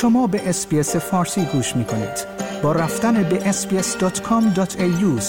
[0.00, 2.26] شما به SBS فارسی گوش می کنید.
[2.62, 5.20] با رفتن به sbs.com.au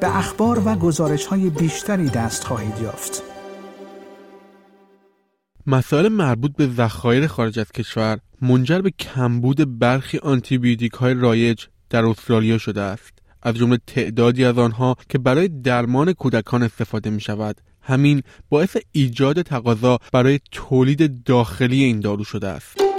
[0.00, 3.22] به اخبار و گزارش های بیشتری دست خواهید یافت.
[5.66, 12.04] مسائل مربوط به ذخایر خارج از کشور منجر به کمبود برخی آنتیبیوتیک های رایج در
[12.04, 13.12] استرالیا شده است.
[13.42, 19.42] از جمله تعدادی از آنها که برای درمان کودکان استفاده می شود همین باعث ایجاد
[19.42, 22.91] تقاضا برای تولید داخلی این دارو شده است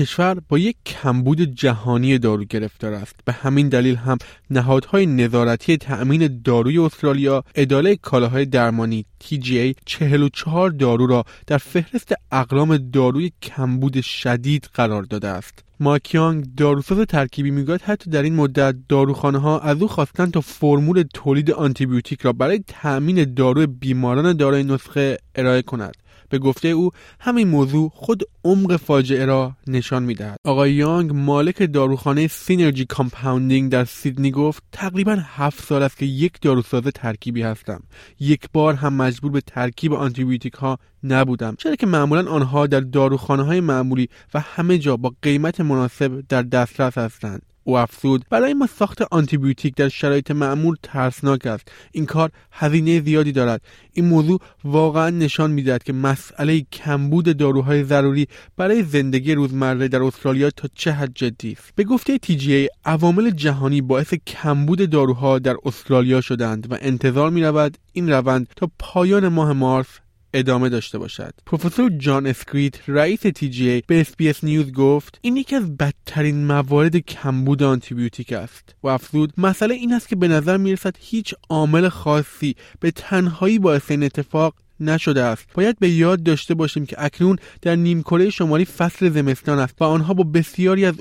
[0.00, 3.16] کشور با یک کمبود جهانی دارو گرفتار است.
[3.24, 4.18] به همین دلیل هم
[4.50, 12.76] نهادهای نظارتی تأمین داروی استرالیا اداره کالاهای درمانی TGA 44 دارو را در فهرست اقلام
[12.76, 15.64] داروی کمبود شدید قرار داده است.
[15.80, 21.04] ماکیانگ داروساز ترکیبی می‌گوید حتی در این مدت داروخانه ها از او خواستند تا فرمول
[21.14, 25.96] تولید آنتیبیوتیک را برای تأمین دارو بیماران دارای نسخه ارائه کند.
[26.30, 30.36] به گفته او همین موضوع خود عمق فاجعه را نشان می‌دهد.
[30.44, 36.32] آقای یانگ مالک داروخانه Synergy Compounding در سیدنی گفت تقریبا هفت سال است که یک
[36.42, 37.82] داروساز ترکیبی هستم.
[38.20, 41.54] یک بار هم مجبور به ترکیب آنتیبیوتیک ها نبودم.
[41.58, 46.42] چرا که معمولا آنها در داروخانه های معمولی و همه جا با قیمت مناسب در
[46.42, 47.42] دسترس هستند.
[47.70, 48.24] او افزود.
[48.30, 51.68] برای ما ساخت آنتیبیوتیک در شرایط معمول ترسناک است.
[51.92, 53.62] این کار هزینه زیادی دارد.
[53.92, 58.26] این موضوع واقعا نشان می‌دهد که مسئله کمبود داروهای ضروری
[58.56, 61.72] برای زندگی روزمره در استرالیا تا چه حد جدی است.
[61.74, 67.78] به گفته TGA عوامل جهانی باعث کمبود داروها در استرالیا شدند و انتظار می رود
[67.92, 69.98] این روند تا پایان ماه مارس
[70.34, 71.34] ادامه داشته باشد.
[71.46, 77.62] پروفسور جان اسکریت رئیس TGA به SBS News گفت این یکی از بدترین موارد کمبود
[77.62, 78.74] آنتیبیوتیک است.
[78.82, 83.90] و افزود مسئله این است که به نظر می‌رسد هیچ عامل خاصی به تنهایی باعث
[83.90, 85.46] این اتفاق نشده است.
[85.54, 90.14] باید به یاد داشته باشیم که اکنون در نیمکره شمالی فصل زمستان است و آنها
[90.14, 90.94] با بسیاری از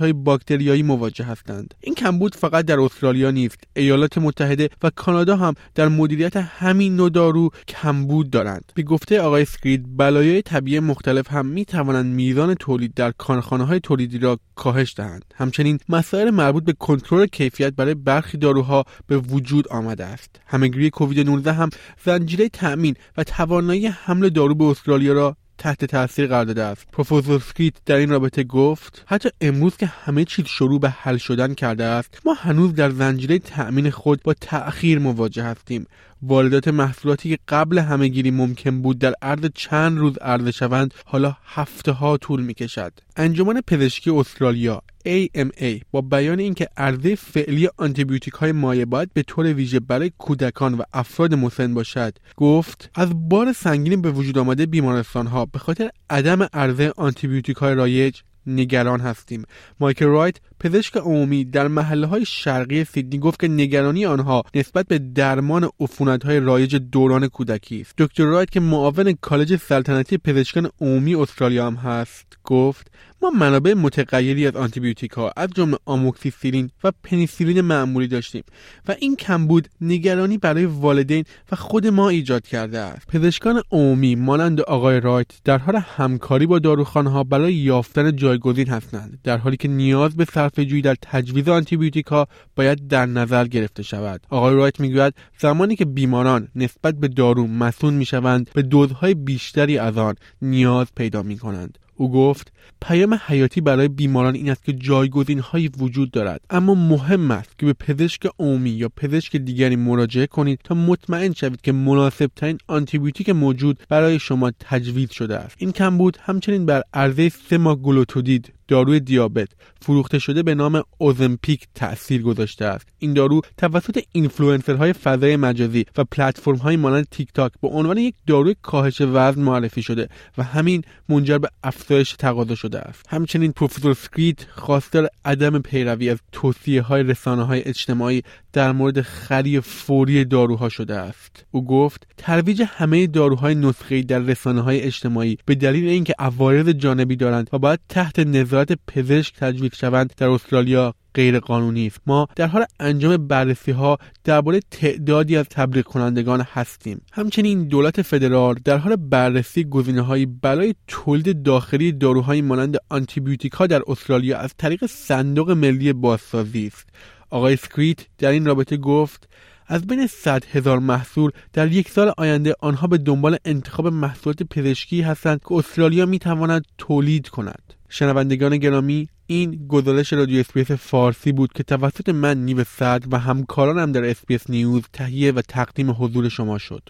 [0.00, 1.74] های باکتریایی مواجه هستند.
[1.80, 7.10] این کمبود فقط در استرالیا نیست ایالات متحده و کانادا هم در مدیریت همین نوع
[7.10, 8.72] دارو کمبود دارند.
[8.74, 13.80] به گفته آقای سکرید بلایای طبیعی مختلف هم می توانند میزان تولید در کارخانه های
[13.80, 15.24] تولیدی را کاهش دهند.
[15.34, 20.40] همچنین مسائل مربوط به کنترل کیفیت برای برخی داروها به وجود آمده است.
[20.46, 21.70] همهگیری کووید 19 هم
[22.04, 26.86] زنجیره تأمین و توانایی حمل دارو به استرالیا را تحت تاثیر قرار داده است.
[26.92, 31.54] پروفسور سکریت در این رابطه گفت حتی امروز که همه چیز شروع به حل شدن
[31.54, 35.86] کرده است ما هنوز در زنجیره تأمین خود با تأخیر مواجه هستیم.
[36.22, 41.92] واردات محصولاتی که قبل همهگیری ممکن بود در عرض چند روز عرضه شوند حالا هفته
[41.92, 48.52] ها طول می کشد انجمن پزشکی استرالیا AMA با بیان اینکه عرضه فعلی آنتیبیوتیک های
[48.52, 52.18] مایع باید به طور ویژه برای کودکان و افراد مسن باشد.
[52.36, 57.74] گفت از بار سنگین به وجود آمده بیمارستان ها به خاطر عدم عرضه آنتیبیوتیک های
[57.74, 59.44] رایج نگران هستیم.
[59.80, 64.98] مایکل رایت پزشک عمومی در محله های شرقی سیدنی گفت که نگرانی آنها نسبت به
[64.98, 67.94] درمان عفونت های رایج دوران کودکی است.
[67.98, 72.90] دکتر رایت که معاون کالج سلطنتی پزشکان عمومی استرالیا هم هست گفت
[73.22, 78.44] ما منابع متغیری از آنتیبیوتیک ها از جمله آموکسیسیلین و پنیسیلین معمولی داشتیم
[78.88, 83.06] و این کمبود نگرانی برای والدین و خود ما ایجاد کرده است.
[83.06, 89.18] پزشکان عمومی مانند آقای رایت در حال همکاری با داروخانه ها برای یافتن جایگزین هستند
[89.24, 94.20] در حالی که نیاز به صرفه در تجویز آنتیبیوتیک ها باید در نظر گرفته شود.
[94.30, 99.98] آقای رایت می‌گوید زمانی که بیماران نسبت به دارو مسون می‌شوند به دوزهای بیشتری از
[99.98, 102.52] آن نیاز پیدا می کنند او گفت
[102.82, 106.40] پیام حیاتی برای بیماران این است که جایگزین هایی وجود دارد.
[106.50, 111.60] اما مهم است که به پزشک عمومی یا پزشک دیگری مراجعه کنید تا مطمئن شوید
[111.60, 115.56] که مناسب ترین آنتیبیوتیک موجود برای شما تجویز شده است.
[115.58, 119.48] این کمبود همچنین بر عرضه سماگلوتودید داروی دیابت
[119.82, 122.88] فروخته شده به نام اوزمپیک تاثیر گذاشته است.
[122.98, 128.14] این دارو توسط اینفلوئنسرهای فضای مجازی و پلتفرم های مانند تیک تاک به عنوان یک
[128.26, 130.08] داروی کاهش وزن معرفی شده
[130.38, 133.06] و همین منجر به افزایش تقاضا شده است.
[133.08, 139.60] همچنین پروفسور سکریت خواستار عدم پیروی از توصیه های رسانه های اجتماعی در مورد خرید
[139.60, 141.44] فوری داروها شده است.
[141.50, 147.16] او گفت ترویج همه داروهای نسخه‌ای در رسانه های اجتماعی به دلیل اینکه عوارض جانبی
[147.16, 148.18] دارند و باید تحت
[148.56, 152.00] نظارت پزشک تجویز شوند در استرالیا غیر قانونی است.
[152.06, 157.00] ما در حال انجام بررسی ها درباره تعدادی از تبلیغ کنندگان هستیم.
[157.12, 163.66] همچنین دولت فدرال در حال بررسی گزینه هایی برای تولید داخلی داروهای مانند آنتیبیوتیک ها
[163.66, 166.88] در استرالیا از طریق صندوق ملی بازسازی است.
[167.30, 169.28] آقای سکریت در این رابطه گفت
[169.66, 175.02] از بین 100 هزار محصول در یک سال آینده آنها به دنبال انتخاب محصولات پزشکی
[175.02, 177.75] هستند که استرالیا می تواند تولید کند.
[177.88, 183.92] شنوندگان گرامی این گزارش رادیو SBS فارسی بود که توسط من نیو صد و همکارانم
[183.92, 186.88] در SBS News تهیه و تقدیم حضور شما شد.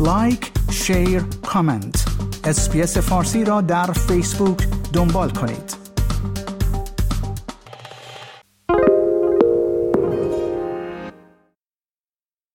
[0.00, 2.04] like، share، comment.
[2.44, 5.87] SBS فارسی را در فیسبوک دنبال کنید.